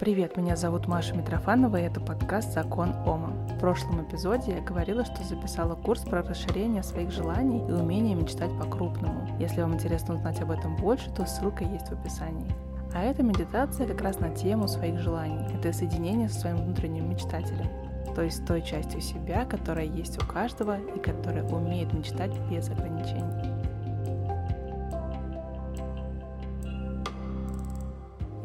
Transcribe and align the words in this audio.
Привет, 0.00 0.38
меня 0.38 0.56
зовут 0.56 0.88
Маша 0.88 1.14
Митрофанова, 1.14 1.76
и 1.76 1.82
это 1.82 2.00
подкаст 2.00 2.54
«Закон 2.54 2.94
Ома». 3.04 3.34
В 3.54 3.58
прошлом 3.58 4.02
эпизоде 4.02 4.52
я 4.52 4.62
говорила, 4.62 5.04
что 5.04 5.22
записала 5.22 5.74
курс 5.74 6.00
про 6.00 6.22
расширение 6.22 6.82
своих 6.82 7.10
желаний 7.10 7.58
и 7.68 7.72
умение 7.72 8.14
мечтать 8.14 8.50
по-крупному. 8.58 9.28
Если 9.38 9.60
вам 9.60 9.74
интересно 9.74 10.14
узнать 10.14 10.40
об 10.40 10.52
этом 10.52 10.74
больше, 10.76 11.10
то 11.10 11.26
ссылка 11.26 11.64
есть 11.64 11.88
в 11.88 11.92
описании. 11.92 12.50
А 12.94 13.02
эта 13.02 13.22
медитация 13.22 13.86
как 13.86 14.00
раз 14.00 14.18
на 14.20 14.30
тему 14.30 14.68
своих 14.68 14.98
желаний. 14.98 15.44
Это 15.54 15.70
соединение 15.70 16.30
со 16.30 16.40
своим 16.40 16.56
внутренним 16.56 17.10
мечтателем. 17.10 17.68
То 18.14 18.22
есть 18.22 18.46
той 18.46 18.62
частью 18.62 19.02
себя, 19.02 19.44
которая 19.44 19.84
есть 19.84 20.16
у 20.16 20.26
каждого 20.26 20.78
и 20.78 20.98
которая 20.98 21.44
умеет 21.44 21.92
мечтать 21.92 22.32
без 22.50 22.70
ограничений. 22.70 23.59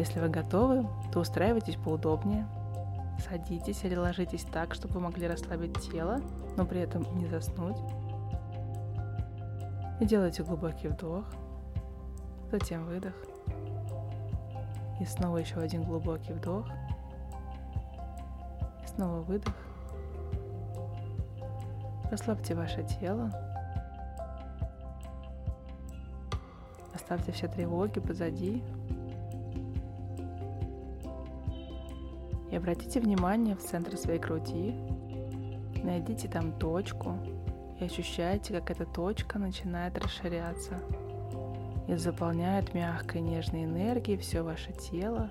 Если 0.06 0.20
вы 0.20 0.30
готовы, 0.30 0.88
то 1.12 1.20
устраивайтесь 1.20 1.78
поудобнее, 1.78 2.46
садитесь 3.28 3.84
или 3.84 3.96
ложитесь 3.96 4.44
так, 4.44 4.76
чтобы 4.76 4.94
вы 4.94 5.00
могли 5.00 5.28
расслабить 5.28 5.82
тело, 5.82 6.22
но 6.56 6.64
при 6.64 6.82
этом 6.82 7.08
не 7.18 7.26
заснуть. 7.26 7.78
И 10.00 10.06
делайте 10.06 10.44
глубокий 10.44 10.90
вдох, 10.90 11.26
затем 12.52 12.86
выдох. 12.86 13.16
И 15.02 15.06
снова 15.06 15.38
еще 15.38 15.56
один 15.56 15.82
глубокий 15.82 16.34
вдох. 16.34 16.68
И 18.84 18.88
снова 18.88 19.22
выдох. 19.22 19.56
Расслабьте 22.12 22.54
ваше 22.54 22.84
тело. 22.84 23.32
Оставьте 26.94 27.32
все 27.32 27.48
тревоги 27.48 28.00
позади. 28.00 28.62
И 32.52 32.56
обратите 32.56 33.00
внимание 33.00 33.56
в 33.56 33.62
центр 33.62 33.98
своей 33.98 34.20
груди. 34.20 34.76
Найдите 35.84 36.28
там 36.28 36.52
точку 36.54 37.18
и 37.80 37.84
ощущайте, 37.86 38.54
как 38.54 38.72
эта 38.72 38.86
точка 38.86 39.40
начинает 39.40 39.98
расширяться 39.98 40.80
и 41.88 41.96
заполняет 41.96 42.74
мягкой 42.74 43.22
нежной 43.22 43.66
энергией 43.66 44.18
все 44.18 44.42
ваше 44.42 44.72
тело. 44.74 45.30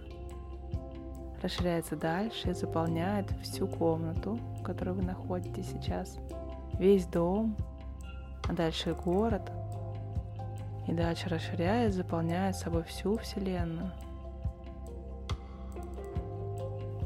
Расширяется 1.42 1.96
дальше 1.96 2.50
и 2.50 2.54
заполняет 2.54 3.30
всю 3.42 3.66
комнату, 3.66 4.38
в 4.60 4.62
которой 4.62 4.94
вы 4.94 5.02
находитесь 5.02 5.68
сейчас, 5.68 6.18
весь 6.78 7.06
дом, 7.06 7.56
а 8.48 8.52
дальше 8.52 8.94
город. 8.94 9.50
И 10.86 10.92
дальше 10.92 11.28
расширяет, 11.28 11.94
заполняет 11.94 12.56
собой 12.56 12.84
всю 12.84 13.16
Вселенную. 13.18 13.90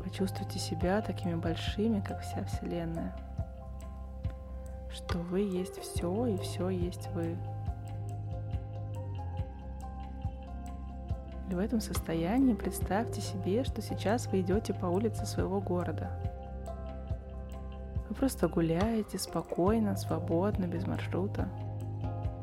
Почувствуйте 0.09 0.59
себя 0.59 1.03
такими 1.03 1.35
большими, 1.35 2.01
как 2.01 2.23
вся 2.23 2.43
Вселенная. 2.45 3.15
Что 4.91 5.19
вы 5.19 5.41
есть 5.41 5.79
все, 5.83 6.25
и 6.25 6.39
все 6.39 6.71
есть 6.71 7.11
вы. 7.13 7.37
И 11.51 11.55
в 11.55 11.59
этом 11.59 11.83
состоянии 11.83 12.55
представьте 12.55 13.21
себе, 13.21 13.65
что 13.65 13.83
сейчас 13.83 14.29
вы 14.29 14.41
идете 14.41 14.73
по 14.73 14.87
улице 14.87 15.27
своего 15.27 15.61
города. 15.61 16.11
Вы 18.09 18.15
просто 18.15 18.49
гуляете 18.49 19.19
спокойно, 19.19 19.95
свободно, 19.95 20.65
без 20.65 20.87
маршрута, 20.87 21.51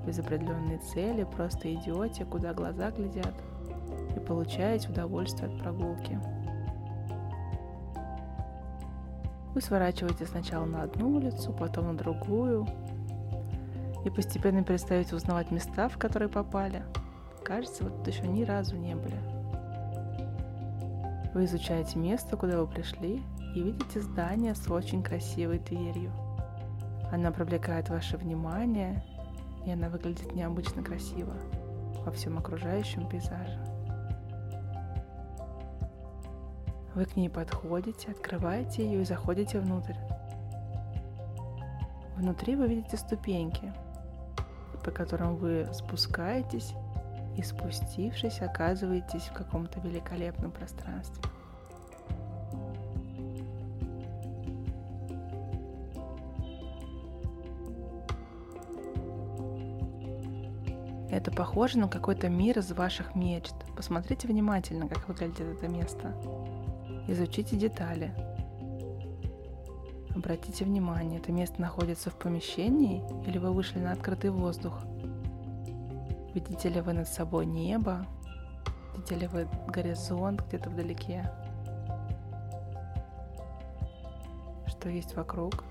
без 0.05 0.19
определенной 0.19 0.77
цели, 0.77 1.23
просто 1.23 1.73
идете, 1.73 2.26
куда 2.26 2.53
глаза 2.53 2.92
глядят, 2.92 3.33
и 4.15 4.20
получаете 4.20 4.89
удовольствие 4.89 5.49
от 5.49 5.59
прогулки. 5.59 6.21
Вы 9.55 9.61
сворачиваете 9.61 10.26
сначала 10.26 10.66
на 10.66 10.83
одну 10.83 11.16
улицу, 11.16 11.54
потом 11.54 11.88
на 11.88 11.98
другую, 11.98 12.67
и 14.04 14.10
постепенно 14.10 14.66
перестаете 14.66 15.16
узнавать 15.16 15.49
места, 15.49 15.88
в 15.88 15.98
которые 15.98 16.27
попали. 16.27 16.83
Кажется, 17.42 17.86
вы 17.86 17.92
тут 17.92 18.05
еще 18.05 18.27
ни 18.27 18.44
разу 18.44 18.76
не 18.76 18.95
были. 18.95 19.15
Вы 21.33 21.45
изучаете 21.45 21.98
место, 21.98 22.36
куда 22.36 22.60
вы 22.60 22.67
пришли, 22.67 23.23
и 23.55 23.61
видите 23.61 24.02
здание 24.02 24.55
с 24.55 24.70
очень 24.70 25.02
красивой 25.02 25.60
дверью. 25.60 26.11
Она 27.10 27.32
привлекает 27.32 27.88
ваше 27.88 28.17
внимание, 28.17 29.05
и 29.65 29.71
она 29.71 29.88
выглядит 29.88 30.36
необычно 30.36 30.83
красиво 30.83 31.33
во 32.05 32.11
всем 32.11 32.38
окружающем 32.38 33.08
пейзаже. 33.08 33.74
Вы 36.95 37.04
к 37.04 37.17
ней 37.17 37.30
подходите, 37.30 38.11
открываете 38.11 38.86
ее 38.86 39.02
и 39.02 39.06
заходите 39.06 39.60
внутрь. 39.60 39.95
Внутри 42.16 42.56
вы 42.56 42.70
видите 42.70 42.95
ступеньки, 42.95 43.73
по 44.82 44.92
которым 44.92 45.36
вы 45.36 45.67
спускаетесь 45.73 46.73
и 47.36 47.44
спустившись 47.44 48.42
оказываетесь 48.42 49.23
в 49.23 49.33
каком-то 49.33 49.82
великолепном 49.82 50.52
пространстве. 50.52 51.22
Это 61.12 61.30
похоже 61.30 61.77
на 61.77 61.89
какой-то 61.89 62.30
мир 62.30 62.60
из 62.60 62.72
ваших 62.72 63.16
мечт. 63.16 63.54
Посмотрите 63.76 64.30
внимательно, 64.30 64.88
как 64.88 65.10
выглядит 65.10 65.42
это 65.42 65.67
место. 65.67 66.14
Изучите 67.08 67.55
детали. 67.55 68.11
Обратите 70.16 70.66
внимание, 70.66 71.20
это 71.20 71.32
место 71.32 71.61
находится 71.61 72.10
в 72.10 72.16
помещении 72.16 73.04
или 73.27 73.38
вы 73.38 73.52
вышли 73.52 73.80
на 73.80 73.92
открытый 73.92 74.32
воздух? 74.32 74.80
Видите 76.33 76.70
ли 76.70 76.82
вы 76.82 76.94
над 76.94 77.08
собой 77.08 77.45
небо? 77.45 78.05
Видите 78.95 79.15
ли 79.15 79.27
вы 79.27 79.48
горизонт 79.67 80.42
где-то 80.48 80.70
вдалеке? 80.70 81.30
Что 84.67 84.89
есть 84.89 85.15
вокруг? 85.15 85.64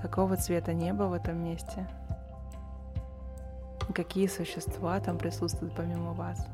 Какого 0.00 0.36
цвета 0.36 0.72
небо 0.72 1.04
в 1.04 1.12
этом 1.12 1.42
месте? 1.42 1.86
какие 3.98 4.28
существа 4.28 5.00
там 5.00 5.18
присутствуют 5.18 5.74
помимо 5.74 6.12
вас? 6.12 6.46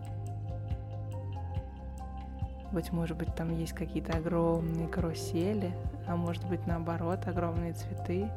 Быть 2.75 2.91
может 2.91 3.17
быть, 3.17 3.33
там 3.37 3.57
есть 3.57 3.73
какие-то 3.73 4.19
огромные 4.19 4.89
карусели, 4.89 5.73
а 6.09 6.17
может 6.17 6.45
быть, 6.49 6.67
наоборот, 6.67 7.21
огромные 7.29 7.73
цветы 7.73 8.29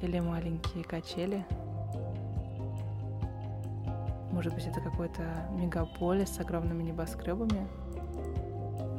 или 0.00 0.20
маленькие 0.20 0.82
качели. 0.82 1.44
Может 4.32 4.54
быть, 4.54 4.66
это 4.66 4.80
какой-то 4.80 5.22
мегаполис 5.50 6.30
с 6.30 6.40
огромными 6.40 6.82
небоскребами. 6.82 7.68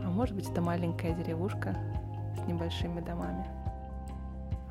А 0.06 0.12
может 0.12 0.35
быть, 0.35 0.47
это 0.47 0.62
маленькая 0.62 1.16
деревушка 1.16 1.75
с 2.35 2.47
небольшими 2.47 3.02
домами. 3.02 3.47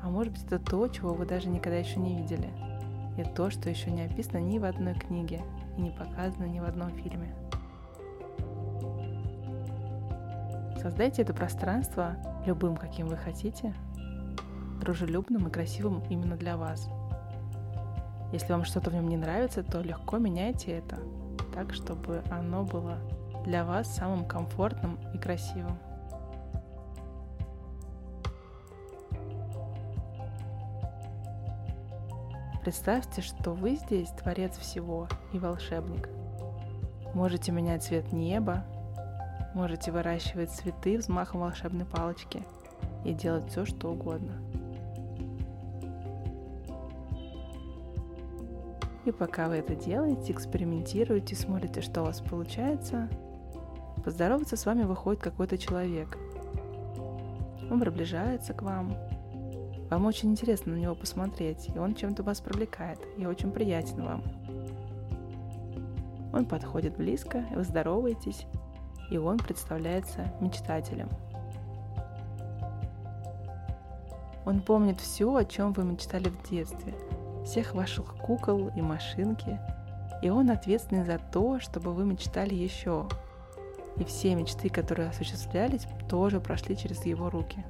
А 0.01 0.09
может 0.09 0.31
быть, 0.31 0.45
это 0.45 0.59
то, 0.59 0.87
чего 0.87 1.13
вы 1.13 1.25
даже 1.25 1.49
никогда 1.49 1.77
еще 1.77 1.99
не 1.99 2.15
видели. 2.15 2.47
И 3.17 3.23
то, 3.35 3.49
что 3.49 3.69
еще 3.69 3.91
не 3.91 4.03
описано 4.03 4.37
ни 4.37 4.59
в 4.59 4.63
одной 4.63 4.93
книге 4.93 5.41
и 5.75 5.81
не 5.81 5.89
показано 5.89 6.45
ни 6.45 6.61
в 6.61 6.63
одном 6.63 6.91
фильме. 6.91 7.35
Создайте 10.81 11.21
это 11.21 11.33
пространство 11.35 12.15
любым, 12.47 12.75
каким 12.75 13.07
вы 13.07 13.15
хотите, 13.15 13.75
дружелюбным 14.79 15.47
и 15.47 15.51
красивым 15.51 16.03
именно 16.09 16.35
для 16.35 16.57
вас. 16.57 16.89
Если 18.31 18.51
вам 18.51 18.65
что-то 18.65 18.89
в 18.89 18.93
нем 18.95 19.07
не 19.07 19.17
нравится, 19.17 19.61
то 19.61 19.81
легко 19.81 20.17
меняйте 20.17 20.71
это 20.71 20.97
так, 21.53 21.73
чтобы 21.73 22.23
оно 22.31 22.63
было 22.63 22.97
для 23.45 23.63
вас 23.63 23.93
самым 23.93 24.25
комфортным 24.25 24.97
и 25.13 25.19
красивым. 25.19 25.77
Представьте, 32.63 33.21
что 33.21 33.51
вы 33.53 33.75
здесь 33.75 34.09
творец 34.09 34.57
всего 34.57 35.07
и 35.31 35.37
волшебник. 35.37 36.09
Можете 37.13 37.51
менять 37.51 37.83
цвет 37.83 38.11
неба, 38.11 38.63
Можете 39.53 39.91
выращивать 39.91 40.51
цветы 40.51 40.97
взмахом 40.97 41.41
волшебной 41.41 41.85
палочки 41.85 42.43
и 43.03 43.13
делать 43.13 43.49
все, 43.49 43.65
что 43.65 43.91
угодно. 43.91 44.41
И 49.03 49.11
пока 49.11 49.47
вы 49.47 49.55
это 49.55 49.75
делаете, 49.75 50.31
экспериментируете, 50.31 51.35
смотрите, 51.35 51.81
что 51.81 52.01
у 52.01 52.05
вас 52.05 52.21
получается, 52.21 53.09
поздороваться 54.05 54.55
с 54.55 54.65
вами 54.65 54.83
выходит 54.83 55.21
какой-то 55.21 55.57
человек. 55.57 56.17
Он 57.69 57.79
приближается 57.79 58.53
к 58.53 58.61
вам. 58.61 58.95
Вам 59.89 60.05
очень 60.05 60.31
интересно 60.31 60.73
на 60.73 60.77
него 60.77 60.95
посмотреть, 60.95 61.69
и 61.73 61.77
он 61.77 61.95
чем-то 61.95 62.23
вас 62.23 62.39
привлекает, 62.39 62.99
и 63.17 63.25
очень 63.25 63.51
приятен 63.51 64.03
вам. 64.03 64.23
Он 66.31 66.45
подходит 66.45 66.95
близко, 66.95 67.43
вы 67.53 67.63
здороваетесь, 67.63 68.45
и 69.11 69.17
он 69.17 69.37
представляется 69.37 70.33
мечтателем. 70.39 71.09
Он 74.45 74.61
помнит 74.61 74.99
все, 74.99 75.35
о 75.35 75.45
чем 75.45 75.73
вы 75.73 75.83
мечтали 75.83 76.29
в 76.29 76.49
детстве, 76.49 76.95
всех 77.45 77.75
ваших 77.75 78.15
кукол 78.15 78.69
и 78.75 78.81
машинки, 78.81 79.59
и 80.23 80.29
он 80.29 80.49
ответственный 80.49 81.05
за 81.05 81.19
то, 81.19 81.59
чтобы 81.59 81.93
вы 81.93 82.05
мечтали 82.05 82.55
еще. 82.55 83.07
И 83.97 84.03
все 84.05 84.33
мечты, 84.33 84.69
которые 84.69 85.09
осуществлялись, 85.09 85.85
тоже 86.09 86.39
прошли 86.39 86.77
через 86.77 87.05
его 87.05 87.29
руки. 87.29 87.63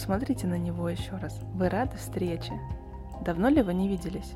Посмотрите 0.00 0.46
на 0.46 0.56
него 0.56 0.88
еще 0.88 1.14
раз. 1.18 1.38
Вы 1.52 1.68
рады 1.68 1.98
встрече? 1.98 2.58
Давно 3.20 3.50
ли 3.50 3.60
вы 3.60 3.74
не 3.74 3.86
виделись? 3.86 4.32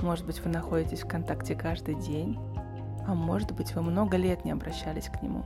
Может 0.00 0.24
быть, 0.24 0.42
вы 0.42 0.48
находитесь 0.48 1.02
в 1.02 1.06
контакте 1.06 1.54
каждый 1.54 1.94
день, 1.94 2.38
а 3.06 3.14
может 3.14 3.52
быть, 3.52 3.74
вы 3.74 3.82
много 3.82 4.16
лет 4.16 4.46
не 4.46 4.50
обращались 4.50 5.10
к 5.10 5.20
нему. 5.20 5.44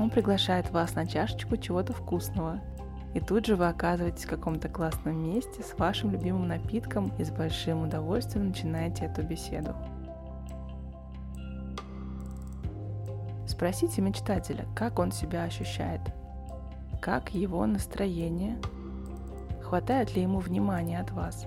Он 0.00 0.10
приглашает 0.10 0.68
вас 0.72 0.96
на 0.96 1.06
чашечку 1.06 1.56
чего-то 1.56 1.92
вкусного, 1.92 2.58
и 3.14 3.20
тут 3.20 3.46
же 3.46 3.54
вы 3.54 3.68
оказываетесь 3.68 4.24
в 4.24 4.30
каком-то 4.30 4.68
классном 4.68 5.16
месте 5.16 5.62
с 5.62 5.78
вашим 5.78 6.10
любимым 6.10 6.48
напитком 6.48 7.12
и 7.18 7.24
с 7.24 7.30
большим 7.30 7.84
удовольствием 7.84 8.48
начинаете 8.48 9.04
эту 9.04 9.22
беседу. 9.22 9.76
Спросите 13.54 14.02
мечтателя, 14.02 14.66
как 14.74 14.98
он 14.98 15.12
себя 15.12 15.44
ощущает, 15.44 16.00
как 17.00 17.32
его 17.32 17.64
настроение, 17.66 18.60
хватает 19.62 20.16
ли 20.16 20.22
ему 20.22 20.40
внимания 20.40 20.98
от 20.98 21.12
вас. 21.12 21.46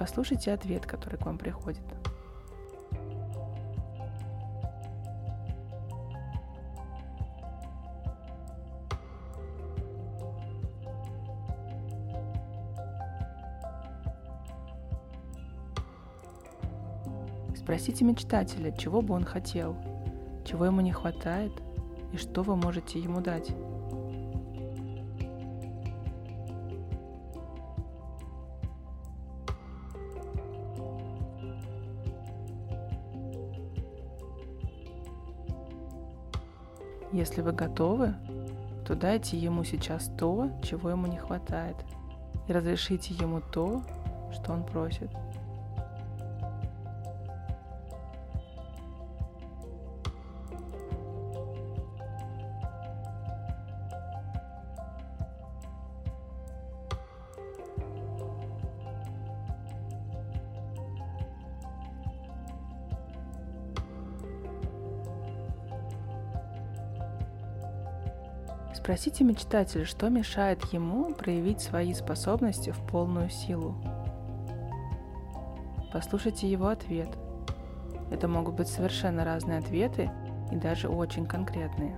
Послушайте 0.00 0.52
ответ, 0.52 0.84
который 0.84 1.16
к 1.16 1.24
вам 1.26 1.38
приходит. 1.38 1.84
Спросите 17.54 18.04
мечтателя, 18.04 18.72
чего 18.72 19.02
бы 19.02 19.14
он 19.14 19.24
хотел– 19.24 19.76
чего 20.50 20.66
ему 20.66 20.80
не 20.80 20.90
хватает 20.90 21.52
и 22.12 22.16
что 22.16 22.42
вы 22.42 22.56
можете 22.56 22.98
ему 22.98 23.20
дать. 23.20 23.52
Если 37.12 37.42
вы 37.42 37.52
готовы, 37.52 38.14
то 38.84 38.96
дайте 38.96 39.36
ему 39.36 39.62
сейчас 39.62 40.10
то, 40.18 40.50
чего 40.64 40.90
ему 40.90 41.06
не 41.06 41.18
хватает, 41.18 41.76
и 42.48 42.52
разрешите 42.52 43.14
ему 43.14 43.40
то, 43.40 43.82
что 44.32 44.52
он 44.52 44.64
просит. 44.64 45.10
Спросите 68.74 69.24
мечтателя, 69.24 69.84
что 69.84 70.08
мешает 70.08 70.64
ему 70.72 71.14
проявить 71.14 71.60
свои 71.60 71.92
способности 71.92 72.70
в 72.70 72.78
полную 72.86 73.28
силу. 73.30 73.74
Послушайте 75.92 76.50
его 76.50 76.68
ответ. 76.68 77.08
Это 78.10 78.28
могут 78.28 78.54
быть 78.54 78.68
совершенно 78.68 79.24
разные 79.24 79.58
ответы 79.58 80.10
и 80.52 80.56
даже 80.56 80.88
очень 80.88 81.26
конкретные. 81.26 81.96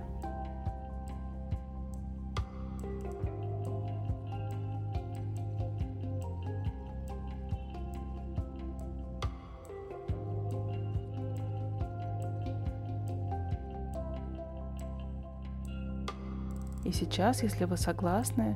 И 16.83 16.91
сейчас, 16.91 17.43
если 17.43 17.65
вы 17.65 17.77
согласны, 17.77 18.55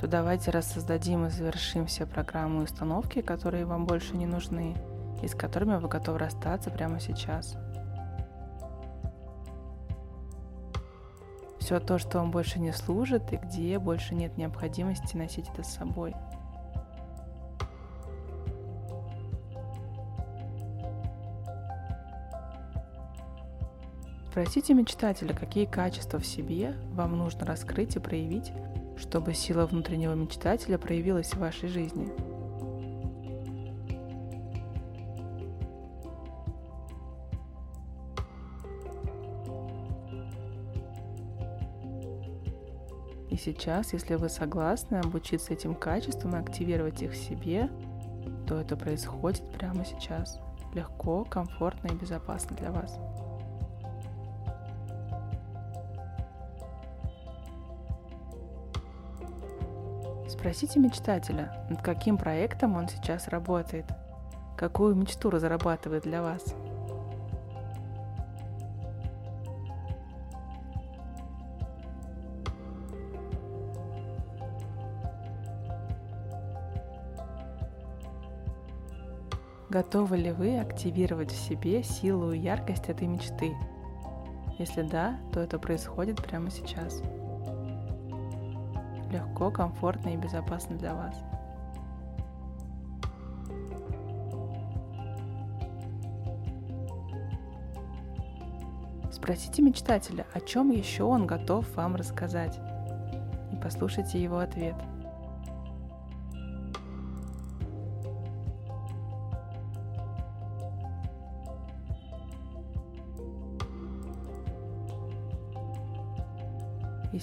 то 0.00 0.06
давайте 0.06 0.50
рассоздадим 0.50 1.26
и 1.26 1.30
завершим 1.30 1.86
все 1.86 2.06
программы 2.06 2.60
и 2.60 2.64
установки, 2.64 3.20
которые 3.20 3.64
вам 3.64 3.86
больше 3.86 4.16
не 4.16 4.26
нужны, 4.26 4.76
и 5.22 5.28
с 5.28 5.34
которыми 5.34 5.76
вы 5.76 5.88
готовы 5.88 6.18
расстаться 6.18 6.70
прямо 6.70 7.00
сейчас. 7.00 7.56
Все 11.58 11.80
то, 11.80 11.98
что 11.98 12.18
вам 12.18 12.30
больше 12.30 12.60
не 12.60 12.72
служит 12.72 13.32
и 13.32 13.36
где 13.36 13.78
больше 13.78 14.14
нет 14.14 14.36
необходимости 14.38 15.16
носить 15.16 15.48
это 15.52 15.62
с 15.62 15.74
собой– 15.74 16.14
Спросите 24.30 24.74
мечтателя, 24.74 25.34
какие 25.34 25.64
качества 25.64 26.20
в 26.20 26.26
себе 26.26 26.76
вам 26.92 27.16
нужно 27.16 27.46
раскрыть 27.46 27.96
и 27.96 27.98
проявить, 27.98 28.52
чтобы 28.98 29.32
сила 29.32 29.66
внутреннего 29.66 30.12
мечтателя 30.14 30.76
проявилась 30.76 31.32
в 31.32 31.38
вашей 31.38 31.68
жизни. 31.68 32.08
И 43.30 43.36
сейчас, 43.36 43.92
если 43.92 44.14
вы 44.14 44.28
согласны 44.28 44.96
обучиться 44.96 45.54
этим 45.54 45.74
качествам 45.74 46.36
и 46.36 46.38
активировать 46.38 47.00
их 47.02 47.12
в 47.12 47.16
себе, 47.16 47.70
то 48.46 48.60
это 48.60 48.76
происходит 48.76 49.50
прямо 49.52 49.84
сейчас. 49.84 50.38
Легко, 50.74 51.24
комфортно 51.24 51.88
и 51.88 51.96
безопасно 51.96 52.54
для 52.56 52.70
вас. 52.70 52.98
Спросите 60.38 60.78
мечтателя, 60.78 61.66
над 61.68 61.82
каким 61.82 62.16
проектом 62.16 62.76
он 62.76 62.88
сейчас 62.88 63.26
работает, 63.26 63.86
какую 64.56 64.94
мечту 64.94 65.30
разрабатывает 65.30 66.04
для 66.04 66.22
вас. 66.22 66.54
Готовы 79.68 80.18
ли 80.18 80.30
вы 80.30 80.60
активировать 80.60 81.32
в 81.32 81.36
себе 81.36 81.82
силу 81.82 82.30
и 82.30 82.38
яркость 82.38 82.88
этой 82.88 83.08
мечты? 83.08 83.56
Если 84.56 84.82
да, 84.82 85.18
то 85.32 85.40
это 85.40 85.58
происходит 85.58 86.22
прямо 86.22 86.48
сейчас 86.52 87.02
легко, 89.38 89.50
комфортно 89.50 90.10
и 90.10 90.16
безопасно 90.16 90.76
для 90.76 90.94
вас. 90.94 91.14
Спросите 99.12 99.62
мечтателя, 99.62 100.26
о 100.32 100.40
чем 100.40 100.70
еще 100.70 101.04
он 101.04 101.26
готов 101.26 101.66
вам 101.76 101.96
рассказать, 101.96 102.58
и 103.52 103.56
послушайте 103.56 104.22
его 104.22 104.38
ответ– 104.38 104.76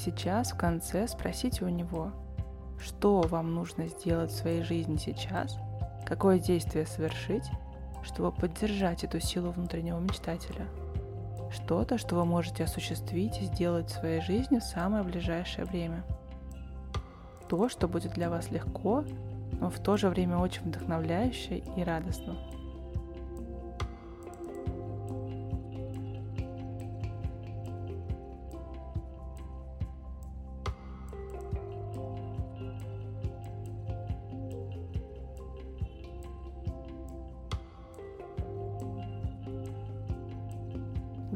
сейчас 0.05 0.51
в 0.51 0.57
конце 0.57 1.07
спросите 1.07 1.65
у 1.65 1.69
него, 1.69 2.11
что 2.79 3.21
вам 3.21 3.55
нужно 3.55 3.87
сделать 3.87 4.31
в 4.31 4.37
своей 4.37 4.61
жизни 4.61 4.97
сейчас, 4.97 5.57
какое 6.05 6.37
действие 6.37 6.85
совершить, 6.85 7.49
чтобы 8.03 8.31
поддержать 8.31 9.03
эту 9.03 9.19
силу 9.19 9.51
внутреннего 9.51 9.99
мечтателя, 9.99 10.67
Что-то, 11.51 11.97
что 11.97 12.15
вы 12.15 12.25
можете 12.25 12.65
осуществить 12.65 13.41
и 13.41 13.45
сделать 13.45 13.89
в 13.89 13.99
своей 13.99 14.21
жизни 14.21 14.59
в 14.59 14.63
самое 14.63 15.03
ближайшее 15.03 15.65
время. 15.65 16.03
То, 17.47 17.69
что 17.69 17.87
будет 17.87 18.13
для 18.13 18.29
вас 18.29 18.51
легко, 18.51 19.03
но 19.59 19.69
в 19.69 19.79
то 19.79 19.95
же 19.95 20.09
время 20.09 20.37
очень 20.37 20.63
вдохновляюще 20.63 21.63
и 21.77 21.83
радостно. 21.83 22.35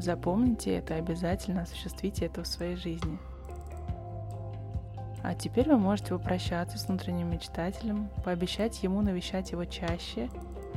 Запомните 0.00 0.74
это, 0.76 0.94
обязательно 0.94 1.62
осуществите 1.62 2.24
это 2.24 2.42
в 2.42 2.46
своей 2.46 2.74
жизни. 2.76 3.18
А 5.22 5.34
теперь 5.34 5.68
вы 5.68 5.76
можете 5.76 6.14
попрощаться 6.14 6.78
с 6.78 6.88
внутренним 6.88 7.30
мечтателем, 7.30 8.08
пообещать 8.24 8.82
ему 8.82 9.02
навещать 9.02 9.52
его 9.52 9.66
чаще, 9.66 10.30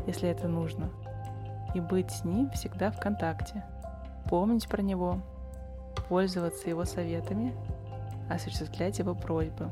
если 0.08 0.28
это 0.28 0.50
нужно, 0.50 0.90
и 1.74 1.80
быть 1.80 2.12
с 2.12 2.26
ним 2.26 2.52
всегда 2.52 2.92
в 2.92 3.00
контакте, 3.00 3.64
помнить 4.30 4.68
про 4.68 4.82
него, 4.82 5.22
пользоваться 6.10 6.70
его 6.70 6.84
советами, 6.84 7.56
осуществлять 8.30 9.00
его 9.00 9.16
просьбы. 9.16 9.70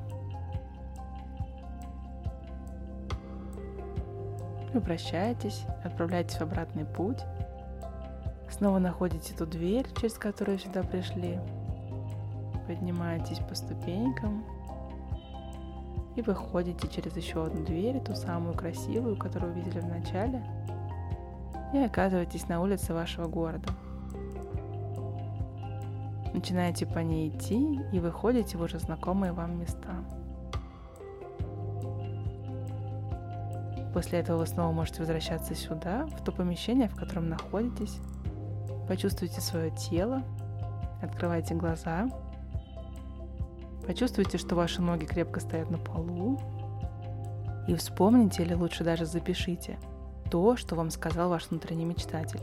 Вы 4.73 4.79
прощаетесь, 4.79 5.65
отправляетесь 5.83 6.37
в 6.37 6.41
обратный 6.41 6.85
путь 6.85 7.19
Снова 8.61 8.77
находите 8.77 9.33
ту 9.33 9.47
дверь, 9.47 9.87
через 9.99 10.13
которую 10.19 10.59
сюда 10.59 10.83
пришли. 10.83 11.39
Поднимаетесь 12.67 13.39
по 13.39 13.55
ступенькам 13.55 14.45
и 16.15 16.21
выходите 16.21 16.87
через 16.87 17.17
еще 17.17 17.43
одну 17.43 17.65
дверь, 17.65 17.99
ту 18.01 18.13
самую 18.13 18.53
красивую, 18.53 19.17
которую 19.17 19.53
видели 19.53 19.79
в 19.79 19.87
начале, 19.87 20.43
и 21.73 21.79
оказываетесь 21.79 22.47
на 22.49 22.61
улице 22.61 22.93
вашего 22.93 23.27
города. 23.27 23.67
Начинаете 26.31 26.85
по 26.85 26.99
ней 26.99 27.29
идти 27.29 27.79
и 27.91 27.99
выходите 27.99 28.59
в 28.59 28.61
уже 28.61 28.77
знакомые 28.77 29.33
вам 29.33 29.59
места. 29.59 30.05
После 33.95 34.19
этого 34.19 34.37
вы 34.37 34.45
снова 34.45 34.71
можете 34.71 34.99
возвращаться 34.99 35.55
сюда, 35.55 36.05
в 36.05 36.23
то 36.23 36.31
помещение, 36.31 36.89
в 36.89 36.95
котором 36.95 37.27
находитесь, 37.27 37.99
Почувствуйте 38.87 39.41
свое 39.41 39.71
тело, 39.71 40.23
открывайте 41.01 41.53
глаза, 41.55 42.09
почувствуйте, 43.85 44.37
что 44.37 44.55
ваши 44.55 44.81
ноги 44.81 45.05
крепко 45.05 45.39
стоят 45.39 45.69
на 45.69 45.77
полу, 45.77 46.39
и 47.67 47.75
вспомните, 47.75 48.43
или 48.43 48.53
лучше 48.53 48.83
даже 48.83 49.05
запишите, 49.05 49.77
то, 50.29 50.57
что 50.57 50.75
вам 50.75 50.89
сказал 50.89 51.29
ваш 51.29 51.49
внутренний 51.49 51.85
мечтатель, 51.85 52.41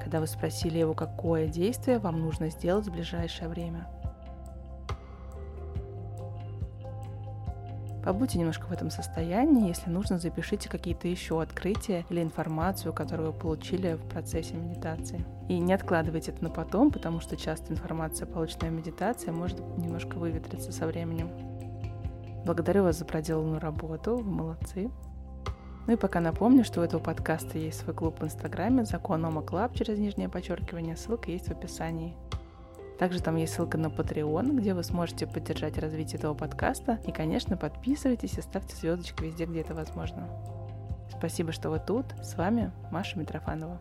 когда 0.00 0.20
вы 0.20 0.26
спросили 0.26 0.78
его, 0.78 0.94
какое 0.94 1.48
действие 1.48 1.98
вам 1.98 2.20
нужно 2.20 2.50
сделать 2.50 2.86
в 2.86 2.92
ближайшее 2.92 3.48
время– 3.48 3.86
Побудьте 8.04 8.38
немножко 8.38 8.66
в 8.66 8.72
этом 8.72 8.90
состоянии. 8.90 9.68
Если 9.68 9.88
нужно, 9.88 10.18
запишите 10.18 10.68
какие-то 10.68 11.08
еще 11.08 11.40
открытия 11.40 12.04
или 12.10 12.22
информацию, 12.22 12.92
которую 12.92 13.32
вы 13.32 13.38
получили 13.38 13.94
в 13.94 14.06
процессе 14.06 14.54
медитации. 14.56 15.24
И 15.48 15.58
не 15.58 15.72
откладывайте 15.72 16.30
это 16.32 16.44
на 16.44 16.50
потом, 16.50 16.90
потому 16.90 17.20
что 17.20 17.34
часто 17.34 17.72
информация, 17.72 18.26
полученная 18.26 18.70
в 18.70 18.74
медитации, 18.74 19.30
может 19.30 19.58
немножко 19.78 20.16
выветриться 20.16 20.70
со 20.70 20.86
временем. 20.86 21.30
Благодарю 22.44 22.82
вас 22.82 22.98
за 22.98 23.06
проделанную 23.06 23.58
работу, 23.58 24.16
вы 24.16 24.30
молодцы. 24.30 24.90
Ну 25.86 25.94
и 25.94 25.96
пока 25.96 26.20
напомню, 26.20 26.62
что 26.62 26.82
у 26.82 26.84
этого 26.84 27.00
подкаста 27.00 27.56
есть 27.56 27.80
свой 27.80 27.94
клуб 27.94 28.20
в 28.20 28.24
Инстаграме 28.24 28.84
«Закон 28.84 29.24
Ома 29.24 29.40
Club» 29.40 29.74
через 29.74 29.98
нижнее 29.98 30.28
подчеркивание, 30.28 30.96
ссылка 30.96 31.30
есть 31.30 31.48
в 31.48 31.52
описании. 31.52 32.14
Также 32.98 33.20
там 33.20 33.36
есть 33.36 33.54
ссылка 33.54 33.76
на 33.76 33.86
Patreon, 33.86 34.56
где 34.56 34.72
вы 34.72 34.84
сможете 34.84 35.26
поддержать 35.26 35.78
развитие 35.78 36.18
этого 36.18 36.34
подкаста. 36.34 37.00
И, 37.06 37.12
конечно, 37.12 37.56
подписывайтесь 37.56 38.38
и 38.38 38.42
ставьте 38.42 38.76
звездочки 38.76 39.24
везде, 39.24 39.46
где 39.46 39.60
это 39.60 39.74
возможно. 39.74 40.28
Спасибо, 41.10 41.52
что 41.52 41.70
вы 41.70 41.80
тут. 41.80 42.06
С 42.22 42.36
вами 42.36 42.72
Маша 42.90 43.18
Митрофанова. 43.18 43.80